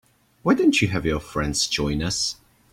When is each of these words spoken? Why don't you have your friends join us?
Why 0.41 0.55
don't 0.55 0.81
you 0.81 0.87
have 0.87 1.05
your 1.05 1.19
friends 1.19 1.67
join 1.67 2.01
us? 2.01 2.37